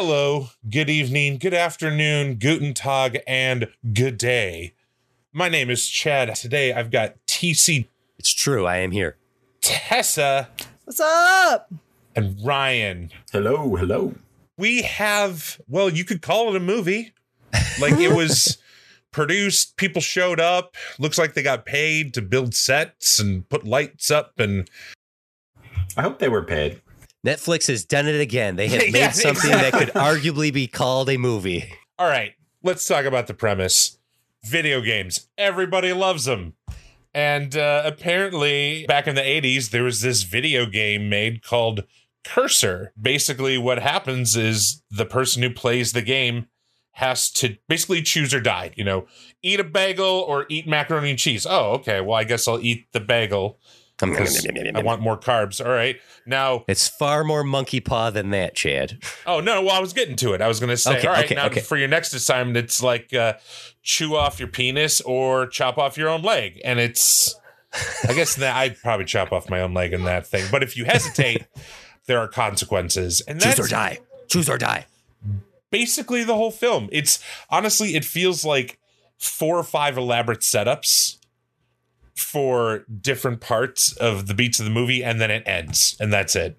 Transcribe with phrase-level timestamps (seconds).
[0.00, 4.72] Hello, good evening, good afternoon, guten tag, and good day.
[5.32, 6.36] My name is Chad.
[6.36, 9.16] Today I've got TC, It's true, I am here.
[9.60, 10.50] Tessa,
[10.84, 11.72] What's up?
[12.14, 13.10] and Ryan.
[13.32, 14.14] Hello, hello.
[14.56, 17.12] We have, well, you could call it a movie.
[17.80, 18.56] Like it was
[19.10, 24.12] produced, people showed up, looks like they got paid to build sets and put lights
[24.12, 24.70] up and
[25.96, 26.82] I hope they were paid.
[27.28, 28.56] Netflix has done it again.
[28.56, 31.72] They have made Yeah, something that could arguably be called a movie.
[31.98, 33.98] All right, let's talk about the premise.
[34.44, 35.28] Video games.
[35.36, 36.54] Everybody loves them.
[37.12, 41.84] And uh, apparently, back in the 80s, there was this video game made called
[42.24, 42.92] Cursor.
[43.00, 46.46] Basically, what happens is the person who plays the game
[46.92, 48.72] has to basically choose or die.
[48.76, 49.06] You know,
[49.42, 51.46] eat a bagel or eat macaroni and cheese.
[51.48, 52.00] Oh, okay.
[52.00, 53.58] Well, I guess I'll eat the bagel.
[54.76, 55.64] I want more carbs.
[55.64, 55.96] All right.
[56.26, 59.02] Now, It's far more monkey paw than that, Chad.
[59.26, 59.62] Oh no!
[59.62, 60.40] Well, I was getting to it.
[60.40, 61.60] I was going to say, Okay, all right, okay, now okay.
[61.60, 63.34] for your next assignment, it's like uh,
[63.82, 67.34] chew off your penis or chop off your own leg, and it's.
[68.08, 70.74] I guess that I'd probably chop off my own leg in that thing, but if
[70.74, 71.46] you hesitate,
[72.06, 73.98] there are consequences, and Choose or die.
[74.28, 74.86] Choose or die.
[75.70, 76.88] basically the whole film.
[76.92, 78.78] It's honestly, it feels like
[79.18, 81.17] four or five elaborate setups
[82.20, 86.34] for different parts of the beats of the movie, and then it ends, and that's
[86.36, 86.58] it.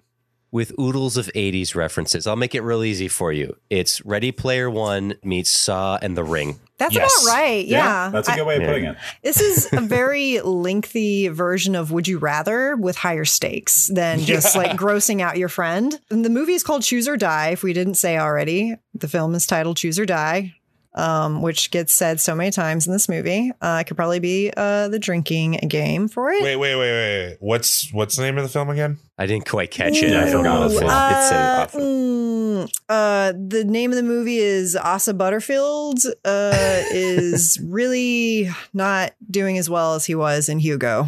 [0.52, 2.26] With oodles of 80s references.
[2.26, 3.54] I'll make it real easy for you.
[3.70, 6.58] It's Ready Player One meets Saw and The Ring.
[6.76, 7.22] That's Yes.
[7.22, 7.64] about right.
[7.64, 8.10] Yeah.
[8.12, 8.66] that's a good way of Yeah.
[8.68, 8.96] putting it.
[9.22, 14.56] this is a very lengthy version of Would You Rather with higher stakes than just
[14.56, 14.62] Yeah.
[14.62, 15.96] like grossing out your friend.
[16.10, 18.74] And the movie is called Choose or Die, if we didn't say already.
[18.92, 20.54] The film is titled Choose or Die.
[20.92, 23.52] Um, which gets said so many times in this movie.
[23.62, 26.42] Uh, it could probably be uh, the drinking game for it.
[26.42, 27.26] Wait, wait, wait, wait.
[27.28, 27.36] wait.
[27.38, 28.98] What's what's the name of the film again?
[29.16, 30.10] I didn't quite catch it.
[30.10, 31.10] Yeah, I don't know forgot if as it- well.
[31.20, 31.80] it's Uh, awful.
[31.80, 36.00] mm, uh, the name of the movie is Asa Butterfield.
[36.24, 41.06] Uh, is really not doing as well as he was in Hugo.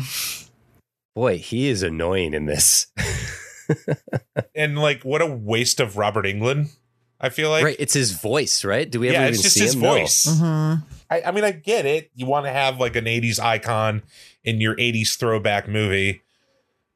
[1.16, 2.86] Boy, he is annoying in this.
[4.54, 6.68] And like, what a waste of Robert Englund.
[7.22, 7.64] I feel like.
[7.64, 8.90] right, it's his voice, right?
[8.90, 9.80] Do we ever yeah, even it's just see his him?
[9.80, 9.88] No.
[9.94, 10.26] voice.
[10.28, 10.74] hmm
[11.08, 12.10] I, I mean, I get it.
[12.14, 14.02] You want to have like an '80s icon
[14.44, 16.22] in your '80s throwback movie,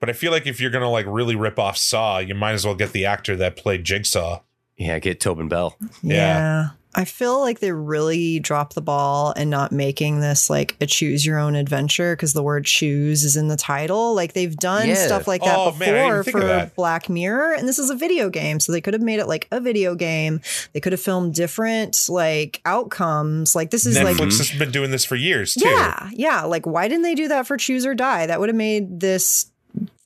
[0.01, 2.65] but I feel like if you're gonna like really rip off Saw, you might as
[2.65, 4.41] well get the actor that played Jigsaw.
[4.77, 5.77] Yeah, get Tobin Bell.
[6.03, 6.15] Yeah.
[6.17, 6.69] Yeah.
[6.97, 11.27] I feel like they really dropped the ball and not making this like a choose
[11.27, 14.15] your own adventure because the word choose is in the title.
[14.15, 14.95] Like they've done Yeah.
[15.07, 16.75] stuff like that Oh, man, I didn't before think of for that.
[16.75, 19.47] Black Mirror, and this is a video game, so they could have made it like
[19.53, 20.41] a video game.
[20.73, 23.55] They could have filmed different like outcomes.
[23.55, 25.69] Like this is Netflix like has been doing this for years too.
[25.69, 26.43] yeah, yeah.
[26.45, 28.27] Like why didn't they do that for Choose or Die?
[28.27, 29.47] That would have made this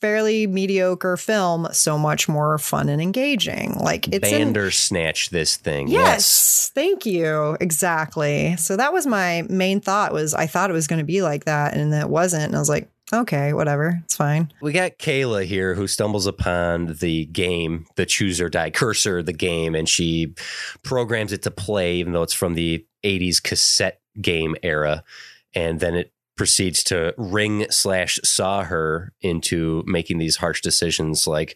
[0.00, 3.74] fairly mediocre film so much more fun and engaging.
[3.74, 5.88] Like it's in, Bandersnatch this thing.
[5.88, 7.56] Yes, thank you.
[7.60, 8.56] Exactly.
[8.56, 11.44] So that was my main thought was I thought it was going to be like
[11.44, 12.44] that and it wasn't.
[12.44, 14.00] And I was like, okay, whatever.
[14.04, 14.52] It's fine.
[14.60, 19.32] We got Kayla here who stumbles upon the game, the choose or die cursor, the
[19.32, 20.34] game, and she
[20.82, 25.02] programs it to play, even though it's from the 80s cassette game era.
[25.54, 31.54] And then it proceeds to ring slash saw her into making these harsh decisions like,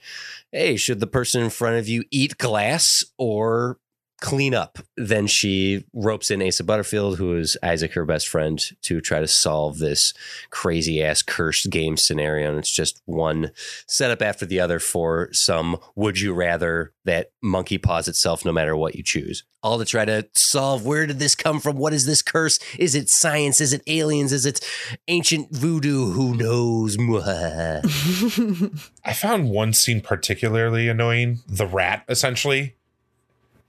[0.52, 3.78] hey, should the person in front of you eat glass or
[4.25, 4.79] clean up?
[4.97, 9.29] Then she ropes in Asa Butterfield, who is Isaac, her best friend, to try to
[9.29, 10.15] solve this
[10.49, 12.49] crazy ass cursed game scenario.
[12.49, 13.50] And it's just one
[13.87, 18.75] setup after the other for some would you rather that monkey paws itself no matter
[18.75, 19.44] what you choose.
[19.62, 21.76] All to try to solve where did this come from?
[21.76, 22.59] What is this curse?
[22.79, 23.61] Is it science?
[23.61, 24.32] Is it aliens?
[24.32, 24.67] Is it
[25.06, 26.12] ancient voodoo?
[26.12, 26.97] Who knows?
[29.05, 31.41] I found one scene particularly annoying.
[31.47, 32.76] The rat, essentially.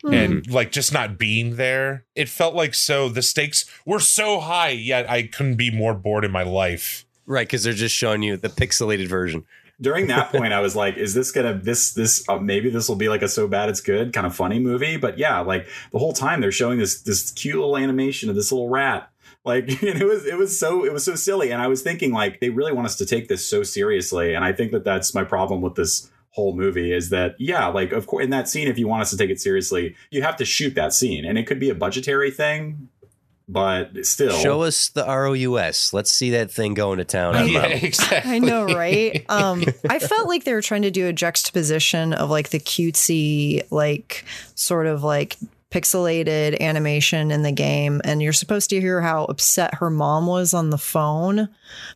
[0.06, 0.14] Hmm.
[0.14, 2.06] And like just not being there.
[2.14, 6.24] It felt like so the stakes were so high, yet I couldn't be more bored
[6.24, 7.06] in my life.
[7.26, 9.46] right, because they're just showing you the pixelated version.
[9.82, 12.96] during that point, I was like, "Is this gonna this this uh, maybe this will
[12.98, 15.98] be like a so bad it's good kind of funny movie?" But yeah, like the
[15.98, 19.10] whole time they're showing this this cute little animation of this little rat.
[19.44, 22.12] Like and it was it was so it was so silly, and I was thinking
[22.12, 25.16] like they really want us to take this so seriously, and I think that that's
[25.16, 28.68] my problem with this whole movie is that yeah like of course in that scene
[28.68, 31.38] if you want us to take it seriously you have to shoot that scene and
[31.38, 32.90] it could be a budgetary thing
[33.48, 35.94] but still Show us the ROUS.
[35.94, 37.48] Let's see that thing going to town.
[37.50, 38.32] yeah, exactly.
[38.32, 39.24] I know, right?
[39.36, 43.62] Um, I felt like they were trying to do a juxtaposition of like the cutesy,
[43.72, 44.24] like
[44.56, 45.38] sort of like
[45.76, 50.54] pixelated animation in the game, and you're supposed to hear how upset her mom was
[50.54, 51.50] on the phone.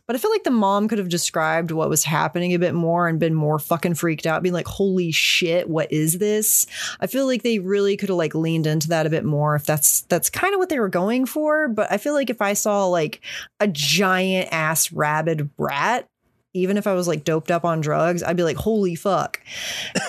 [0.06, 3.08] But I feel like the mom could have described what was happening a bit more
[3.08, 6.66] and been more fucking freaked out, being like, "Holy shit, what is this?"
[7.00, 9.64] I feel like they really could have like leaned into that a bit more if
[9.64, 11.66] that's that's kind of what they were going for.
[11.66, 13.22] But I feel like if I saw like
[13.60, 16.06] a giant ass rabid rat
[16.52, 19.40] even if I was like doped up on drugs, I'd be like, holy fuck.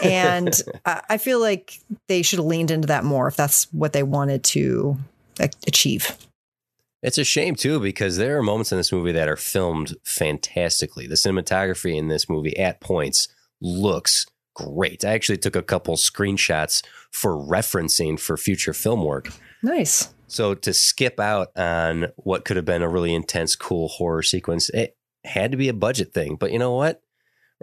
[0.03, 0.53] And
[0.85, 4.03] I I feel like they should have leaned into that more if that's what they
[4.03, 4.97] wanted to
[5.39, 6.17] uh, achieve.
[7.03, 11.07] It's a shame too because there are moments in this movie that are filmed fantastically.
[11.07, 13.27] The cinematography in this movie at points
[13.59, 15.03] looks great.
[15.03, 19.31] I actually took a couple screenshots for referencing for future film work.
[19.63, 20.13] Nice.
[20.27, 24.69] So to skip out on what could have been a really intense, cool horror sequence,
[24.69, 26.35] it had to be a budget thing.
[26.35, 27.01] But you know what?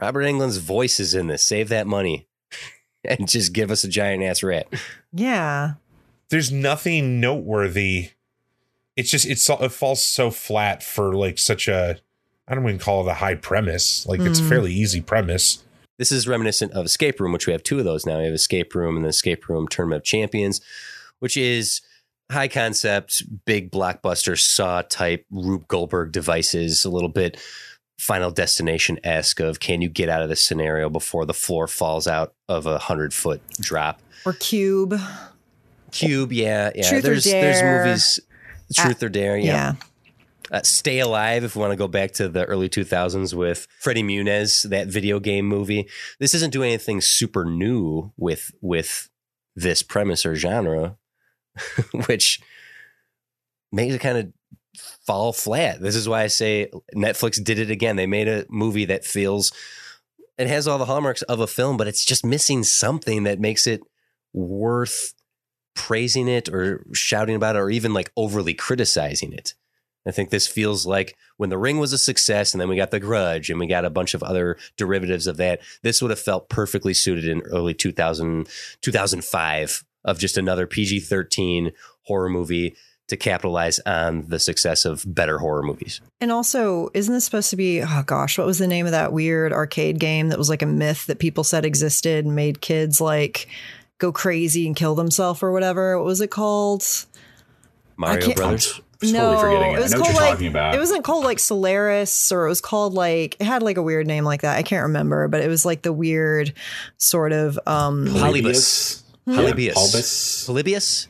[0.00, 1.44] Robert Englund's voice is in this.
[1.44, 2.28] Save that money
[3.04, 4.68] and just give us a giant ass rat.
[5.12, 5.74] Yeah.
[6.30, 8.10] There's nothing noteworthy.
[8.96, 11.98] It's just it's it falls so flat for like such a
[12.46, 14.06] I don't even call it a high premise.
[14.06, 14.48] Like it's a Mm.
[14.48, 15.62] fairly easy premise.
[15.98, 18.18] This is reminiscent of Escape Room, which we have two of those now.
[18.18, 20.60] We have Escape Room and the Escape Room Tournament of Champions,
[21.18, 21.80] which is
[22.30, 27.38] high concept, big blockbuster saw type Rube Goldberg devices, a little bit
[27.98, 32.06] Final Destination esque of can you get out of this scenario before the floor falls
[32.06, 34.00] out of a hundred foot drop.
[34.24, 34.94] Or Cube.
[35.90, 36.88] Cube, yeah, yeah.
[36.88, 37.42] Truth or there's Dare.
[37.42, 38.20] there's movies.
[38.74, 39.44] Truth or Dare, Yeah.
[39.52, 39.72] yeah.
[40.50, 44.02] Uh, Stay Alive, if we want to go back to the early 2000s with Freddie
[44.02, 45.88] Muniz, that video game movie.
[46.20, 49.10] This isn't doing anything super new with with
[49.56, 50.96] this premise or genre,
[52.06, 52.40] which
[53.72, 54.32] makes it kind of
[55.06, 55.80] fall flat.
[55.80, 57.96] This is why I say Netflix did it again.
[57.96, 59.52] They made a movie that feels
[60.36, 63.66] it has all the hallmarks of a film, but it's just missing something that makes
[63.66, 63.82] it
[64.32, 65.14] worth
[65.74, 69.54] praising it or shouting about it or even like overly criticizing it.
[70.06, 72.90] I think this feels like when The Ring was a success and then we got
[72.90, 76.20] The Grudge and we got a bunch of other derivatives of that, this would have
[76.20, 78.48] felt perfectly suited in early 2000,
[78.80, 81.72] 2005 of just another PG 13
[82.02, 82.76] horror movie
[83.08, 86.00] to capitalize on the success of better horror movies.
[86.20, 89.12] And also, isn't this supposed to be, oh gosh, what was the name of that
[89.14, 93.00] weird arcade game that was like a myth that people said existed and made kids
[93.00, 93.48] like
[93.96, 95.96] go crazy and kill themselves or whatever?
[95.96, 96.84] What was it called?
[97.96, 98.80] Mario can't- Brothers.
[99.00, 99.78] I'm totally forgetting it.
[99.78, 100.74] it was I know what called you're like talking about.
[100.74, 104.08] it wasn't called like Solaris or it was called like it had like a weird
[104.08, 104.56] name like that.
[104.56, 106.52] I can't remember, but it was like the weird
[106.96, 109.04] sort of um Polybius.
[109.28, 109.74] Yeah, Polybius.
[109.74, 110.46] Polybius.
[110.46, 111.08] Polybius?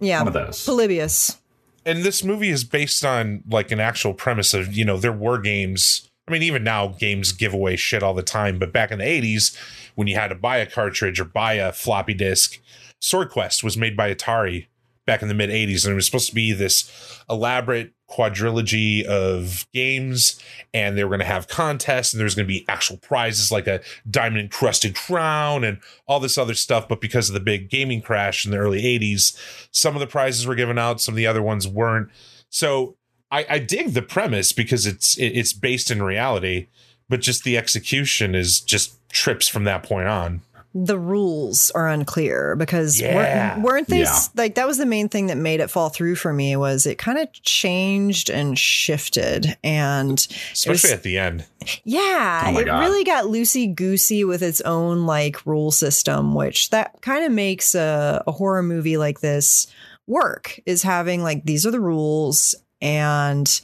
[0.00, 0.64] yeah, One of those.
[0.64, 1.38] Polybius.
[1.86, 5.38] And this movie is based on like an actual premise of, you know, there were
[5.38, 6.10] games.
[6.26, 9.04] I mean, even now games give away shit all the time, but back in the
[9.04, 9.54] 80s,
[9.94, 12.58] when you had to buy a cartridge or buy a floppy disk,
[12.98, 14.66] Sword Quest was made by Atari
[15.06, 19.66] back in the mid 80s and it was supposed to be this elaborate quadrilogy of
[19.72, 20.40] games
[20.72, 23.50] and they were going to have contests and there was going to be actual prizes
[23.50, 23.80] like a
[24.10, 26.88] diamond encrusted crown and all this other stuff.
[26.88, 29.38] But because of the big gaming crash in the early 80s
[29.70, 32.08] some of the prizes were given out some of the other ones weren't.
[32.50, 32.96] So
[33.30, 36.68] i, I dig the premise because it's it, it's based in reality
[37.08, 40.42] but just the execution is just trips from that point on
[40.76, 43.54] the rules are unclear because Yeah.
[43.54, 44.18] weren't, weren't they Yeah.
[44.36, 46.98] like that was the main thing that made it fall through for me was it
[46.98, 50.18] kind of changed and shifted and
[50.52, 51.44] especially was- at the end
[51.84, 52.80] yeah Oh it God.
[52.80, 57.76] really got loosey goosey with its own like rule system which that kind of makes
[57.76, 59.68] a, a horror movie like this
[60.08, 63.60] work is having like these are the rules and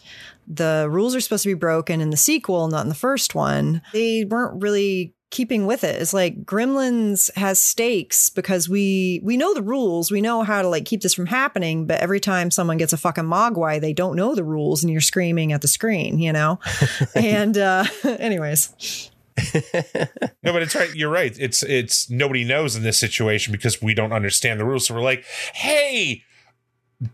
[0.47, 3.83] the rules are supposed to be broken in the sequel not in the first one
[3.93, 9.55] they weren't really keeping with it it's like gremlins has stakes because we we know
[9.55, 12.77] the rules we know how to like keep this from happening but every time someone
[12.77, 16.19] gets a fucking mogwai they don't know the rules and you're screaming at the screen
[16.19, 16.59] you know
[17.15, 19.11] and uh anyways
[20.43, 20.95] No, but it's right.
[20.95, 21.37] You're right.
[21.39, 24.87] It's it's nobody knows in this situation because we don't understand the rules.
[24.87, 26.25] So we're like, hey,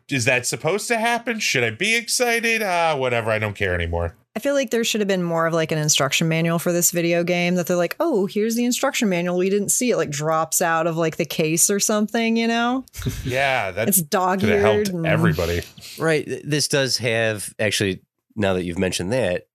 [0.09, 1.39] is that supposed to happen?
[1.41, 2.63] Should I be excited?
[2.63, 3.31] Ah, whatever.
[3.31, 4.17] I don't care anymore.
[4.37, 6.91] I feel like there should have been more of like an instruction manual for this
[6.91, 9.39] video game that they're like, oh, here's the instruction manual.
[9.39, 12.85] We didn't see it like drops out of like the case or something, you know?
[13.25, 14.89] Yeah, that It's dog could have eared.
[14.89, 15.63] helped everybody.
[15.99, 16.29] Right.
[16.45, 18.03] This does have actually.
[18.39, 19.47] Now that you've mentioned that,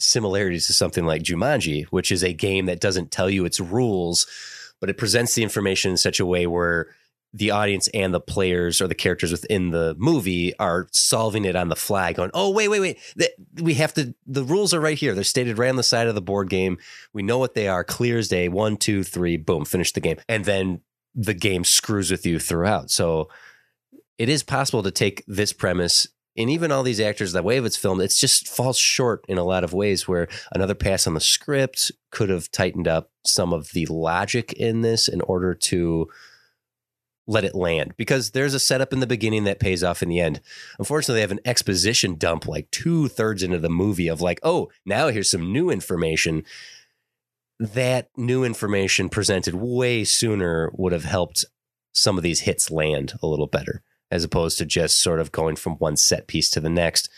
[0.00, 4.26] similarities to something like Jumanji, which is a game that doesn't tell you its rules,
[4.80, 6.88] but it presents the information in such a way where
[7.32, 11.68] the audience and the players or the characters within the movie are solving it on
[11.68, 12.98] the fly, going, "Oh, wait, wait, wait!
[13.54, 14.14] We have to.
[14.26, 15.14] The rules are right here.
[15.14, 16.78] They're stated right on the side of the board game.
[17.12, 17.84] We know what they are.
[17.84, 18.48] Clear as day.
[18.48, 19.36] One, two, three.
[19.36, 19.64] Boom.
[19.64, 20.18] Finish the game.
[20.28, 20.80] And then
[21.14, 22.90] the game screws with you throughout.
[22.90, 23.28] So
[24.18, 26.06] it is possible to take this premise
[26.36, 29.36] and even all these actors, the way of it's filmed, it just falls short in
[29.36, 33.52] a lot of ways where another pass on the script could have tightened up some
[33.52, 36.08] of the logic in this in order to
[37.30, 40.18] let it land because there's a setup in the beginning that pays off in the
[40.18, 40.40] end.
[40.78, 44.68] Unfortunately, they have an exposition dump like two thirds into the movie of like, oh,
[44.84, 46.42] now here's some new information.
[47.60, 51.44] That new information presented way sooner would have helped
[51.92, 55.54] some of these hits land a little better as opposed to just sort of going
[55.54, 57.08] from one set piece to the next.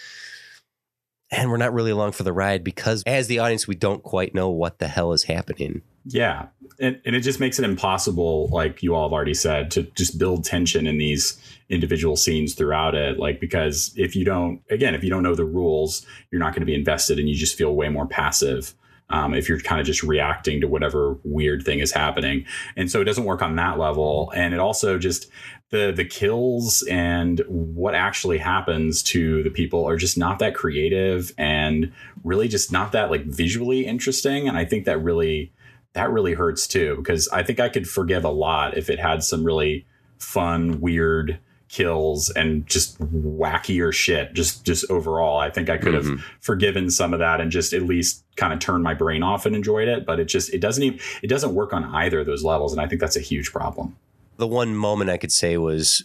[1.30, 4.34] And we're not really along for the ride because as the audience, we don't quite
[4.34, 5.80] know what the hell is happening.
[6.04, 6.46] Yeah.
[6.80, 10.18] And, and it just makes it impossible, like you all have already said, to just
[10.18, 13.18] build tension in these individual scenes throughout it.
[13.18, 16.62] Like, because if you don't, again, if you don't know the rules, you're not going
[16.62, 18.74] to be invested and you just feel way more passive.
[19.10, 22.46] Um, if you're kind of just reacting to whatever weird thing is happening.
[22.76, 24.32] And so it doesn't work on that level.
[24.34, 25.30] And it also just,
[25.72, 31.32] the the kills and what actually happens to the people are just not that creative
[31.36, 31.90] and
[32.22, 35.50] really just not that like visually interesting and i think that really
[35.94, 39.22] that really hurts too because i think i could forgive a lot if it had
[39.22, 39.86] some really
[40.18, 46.04] fun weird kills and just wackier shit just just overall i think i could have
[46.04, 46.20] Mhm.
[46.40, 49.56] forgiven some of that and just at least kind of turned my brain off and
[49.56, 52.44] enjoyed it but it just it doesn't even it doesn't work on either of those
[52.44, 53.96] levels and i think that's a huge problem
[54.38, 56.04] The one moment I could say was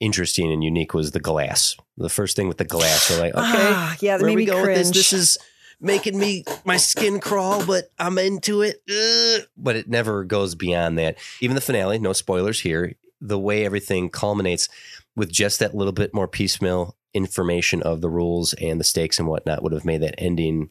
[0.00, 1.76] interesting and unique was the glass.
[1.96, 4.42] The first thing with the glass, we're like, okay, Ah, yeah, that where made we
[4.42, 4.88] me go with cringe.
[4.88, 5.10] this?
[5.10, 5.38] This is
[5.80, 8.82] making me my skin crawl, but I'm into it.
[8.88, 9.46] Ugh.
[9.56, 11.16] But it never goes beyond that.
[11.40, 12.94] Even the finale, no spoilers here.
[13.20, 14.68] The way everything culminates
[15.16, 19.28] with just that little bit more piecemeal information of the rules and the stakes and
[19.28, 20.70] whatnot would have made that ending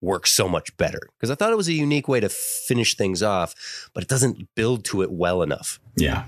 [0.00, 1.00] work so much better.
[1.16, 3.54] Because I thought it was a unique way to finish things off,
[3.94, 5.78] but it doesn't build to it well enough.
[5.96, 6.24] yeah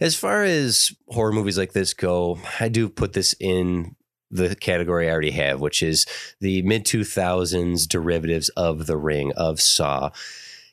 [0.00, 3.96] As far as horror movies like this go, I do put this in
[4.36, 6.06] the category I already have, which is
[6.40, 10.10] the mid 2000s derivatives of The Ring, of Saw.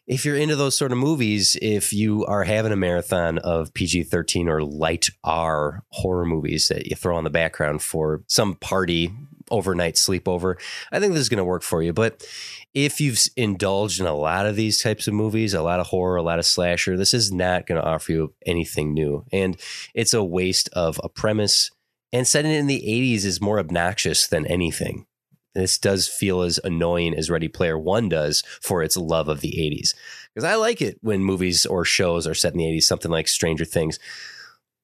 [0.06, 4.04] If you're into those sort of movies, if you are having a marathon of PG
[4.04, 9.14] 13 or light R horror movies that you throw on the background for some party,
[9.50, 10.56] overnight sleepover,
[10.92, 11.94] I think this is going to work for you.
[11.94, 12.28] But
[12.74, 16.18] if you've indulged in a lot of these types of movies, a lot of horror,
[16.18, 19.24] a lot of slasher, this is not going to offer you anything new.
[19.32, 19.58] And
[19.94, 21.72] it's a waste of a premise.
[22.14, 25.08] And setting it in the 80s is more obnoxious than anything.
[25.56, 29.52] This does feel as annoying as Ready Player One does for its love of the
[29.52, 29.94] 80s.
[30.34, 33.28] Because I like it when movies or shows are set in the 80s, something like
[33.28, 34.00] Stranger Things.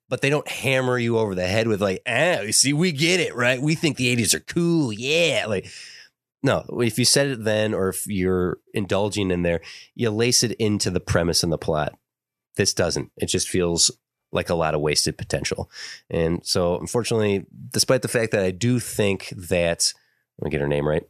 [0.09, 3.19] But they don't hammer you over the head with, like, ah, you see, we get
[3.19, 3.62] it, right?
[3.62, 4.91] We think the 80s are cool.
[4.91, 5.45] Yeah.
[5.48, 5.71] Like,
[6.41, 9.62] no, if you said it then, or if you're indulging in there,
[9.93, 11.93] you lace it into the premise and the plot.
[12.55, 13.12] This doesn't.
[13.17, 13.91] It just feels
[14.31, 15.69] like a lot of wasted potential.
[16.09, 19.93] And so, unfortunately, despite the fact that I do think that,
[20.38, 21.03] let me get her name right.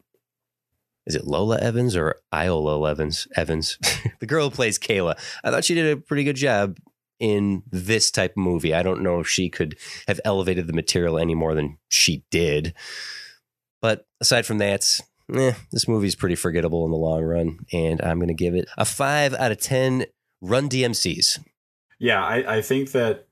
[1.06, 3.28] Is it Lola Evans or Iola Evans?
[3.36, 3.78] Evans,
[4.20, 5.18] the girl who plays Kayla.
[5.44, 6.78] I thought she did a pretty good job
[7.20, 8.74] in this type of movie.
[8.74, 12.74] I don't know if she could have elevated the material any more than she did.
[13.82, 15.00] But aside from that,
[15.34, 17.60] eh, this movie's pretty forgettable in the long run.
[17.74, 20.06] And I'm going to give it a five out of 10
[20.42, 21.40] run DMCs.
[22.00, 23.28] Yeah, I, I think that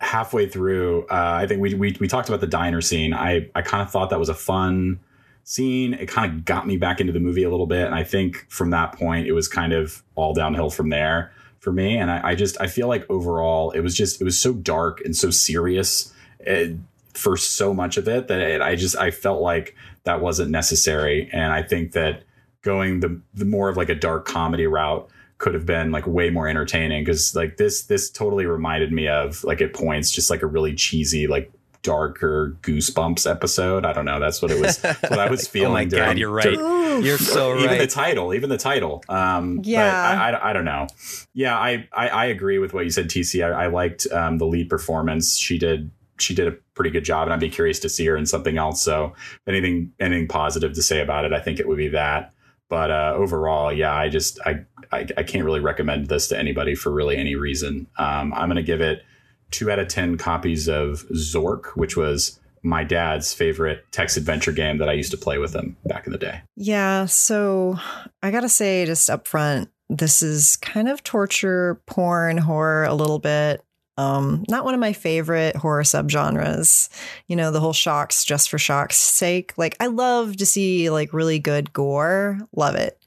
[0.00, 3.14] halfway through, uh, I think we, we we talked about the diner scene.
[3.14, 5.00] I I kind of thought that was a fun
[5.44, 5.94] scene.
[5.94, 8.46] It kind of got me back into the movie a little bit, and I think
[8.50, 11.96] from that point, it was kind of all downhill from there for me.
[11.96, 15.00] And I, I just I feel like overall, it was just it was so dark
[15.04, 16.12] and so serious.
[16.46, 16.74] eh,
[17.14, 19.74] for so much of it that it, I just I felt like
[20.04, 22.22] that wasn't necessary, and I think that
[22.62, 25.08] going the the more of like a dark comedy route
[25.40, 29.42] could have been like way more entertaining because like this this totally reminded me of
[29.42, 31.50] like at points just like a really cheesy like
[31.82, 34.78] darker goosebumps episode i don't know that's what it was
[35.08, 36.44] what i was feeling oh my during- God, you're right.
[36.54, 39.90] during- You're so even the title even the title um Yeah.
[39.90, 40.86] but I, I, I don't know
[41.32, 44.44] yeah I, I i agree with what you said tc i, I liked um the
[44.46, 47.88] lead performance she did she did a pretty good job, and I'd be curious to
[47.88, 48.82] see her in something else.
[48.82, 49.14] So,
[49.48, 52.34] anything anything positive to say about it, I think it would be that.
[52.70, 56.74] But uh, overall, yeah, I just I, I, I can't really recommend this to anybody
[56.74, 57.88] for really any reason.
[57.98, 59.02] Um, I'm going to give it
[59.50, 64.78] two out of ten copies of Zork, which was my dad's favorite text adventure game
[64.78, 66.42] that I used to play with him back in the day.
[66.56, 67.78] Yeah, so
[68.22, 73.18] I gotta say, just up front, this is kind of torture porn horror a little
[73.18, 73.64] bit.
[73.96, 76.88] Um, not one of my favorite horror subgenres.
[77.26, 79.52] You know, the whole shocks just for shock's sake.
[79.56, 82.38] Like, I love to see like really good gore.
[82.54, 82.98] Love it.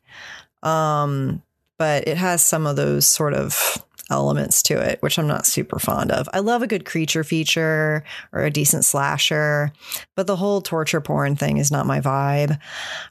[0.62, 1.42] Um,
[1.78, 5.80] but it has some of those sort of elements to it, which I'm not super
[5.80, 6.30] fond of.
[6.34, 9.72] I love a good creature feature or a decent slasher,
[10.16, 12.60] but the whole torture porn thing is not my vibe.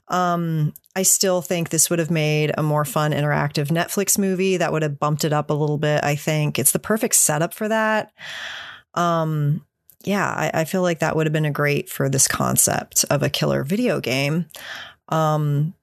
[0.07, 4.71] Um, I still think this would have made a more fun interactive Netflix movie that
[4.71, 6.03] would have bumped it up a little bit.
[6.03, 8.11] I think it's the perfect setup for that.
[8.93, 9.65] Um,
[10.03, 13.23] yeah, I, I feel like that would have been a great for this concept of
[13.23, 14.45] a killer video game.
[15.09, 15.73] Um,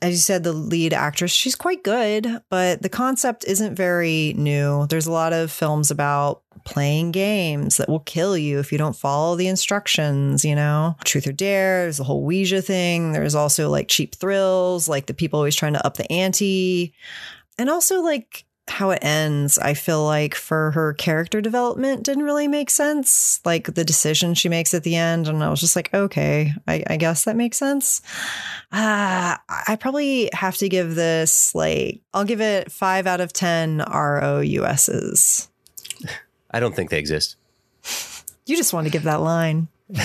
[0.00, 4.86] as you said, the lead actress, she's quite good, but the concept isn't very new.
[4.86, 8.96] There's a lot of films about playing games that will kill you if you don't
[8.96, 10.96] follow the instructions, you know?
[11.04, 13.12] Truth or Dare, there's the whole Ouija thing.
[13.12, 16.94] There's also like cheap thrills, like the people always trying to up the ante.
[17.58, 22.48] And also like how it ends, I feel like for her character development didn't really
[22.48, 23.40] make sense.
[23.44, 25.28] Like the decision she makes at the end.
[25.28, 28.00] And I was just like, okay, I, I guess that makes sense.
[28.72, 33.78] Uh, I probably have to give this like, I'll give it five out of 10
[33.78, 35.48] ROUSs.
[36.50, 37.36] I don't think they exist.
[38.46, 39.68] You just want to give that line.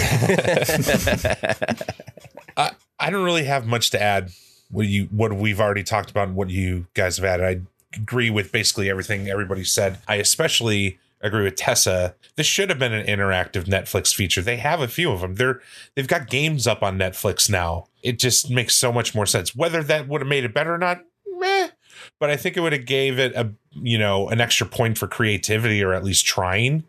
[2.57, 4.31] I, I don't really have much to add.
[4.69, 7.45] What you what we've already talked about and what you guys have added.
[7.45, 7.61] I
[7.93, 9.99] agree with basically everything everybody said.
[10.07, 12.15] I especially agree with Tessa.
[12.35, 14.41] This should have been an interactive Netflix feature.
[14.41, 15.35] They have a few of them.
[15.35, 15.61] They're
[15.95, 17.87] they've got games up on Netflix now.
[18.03, 19.55] It just makes so much more sense.
[19.55, 21.69] Whether that would have made it better or not, meh.
[22.19, 25.07] But I think it would have gave it a you know an extra point for
[25.07, 26.83] creativity or at least trying.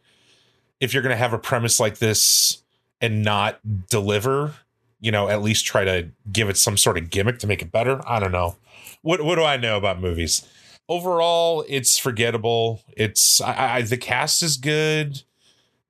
[0.81, 2.63] If you're going to have a premise like this
[3.01, 4.55] and not deliver,
[5.01, 7.71] you know, at least try to give it some sort of gimmick to make it
[7.71, 8.01] better.
[8.07, 8.57] I don't know.
[9.03, 10.47] What what do I know about movies?
[10.89, 12.83] Overall, it's forgettable.
[12.97, 15.23] It's I, I the cast is good.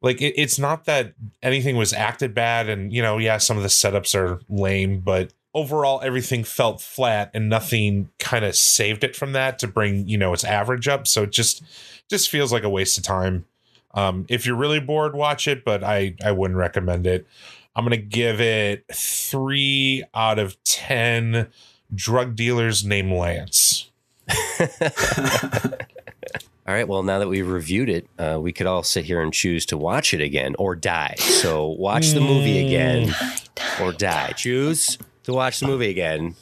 [0.00, 3.62] Like it, it's not that anything was acted bad, and you know, yeah, some of
[3.62, 9.16] the setups are lame, but overall, everything felt flat, and nothing kind of saved it
[9.16, 11.06] from that to bring you know its average up.
[11.06, 11.62] So it just
[12.10, 13.46] just feels like a waste of time.
[13.94, 17.26] Um, if you're really bored, watch it, but I I wouldn't recommend it.
[17.74, 21.48] I'm gonna give it three out of ten
[21.94, 23.90] drug dealers named Lance.
[26.66, 26.88] All right.
[26.88, 29.76] Well, now that we've reviewed it, uh, we could all sit here and choose to
[29.76, 31.14] watch it again or die.
[31.18, 33.14] So watch the movie again
[33.82, 34.32] or die.
[34.32, 36.36] Choose to watch the movie again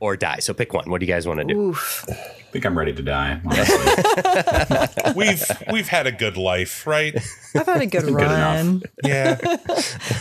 [0.00, 0.38] or die.
[0.38, 0.88] So pick one.
[0.90, 1.60] What do you guys want to do?
[1.60, 2.06] Oof.
[2.08, 3.40] I think I'm ready to die.
[5.14, 7.14] We've we've had a good life, right?
[7.54, 8.82] I've had a good run.
[9.04, 9.38] Yeah.
[9.44, 9.46] I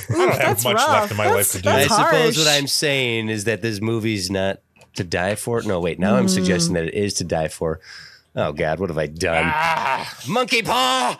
[0.09, 0.89] don't have much rough.
[0.89, 1.69] left in my That's- life to do.
[1.69, 2.37] I suppose harsh.
[2.37, 4.59] what I'm saying is that this movie's not
[4.95, 5.61] to die for.
[5.61, 5.99] No, wait.
[5.99, 7.79] Now I'm suggesting that it is to die for.
[8.35, 9.43] Oh God, what have I done?
[9.45, 11.19] Ah, Monkey paw.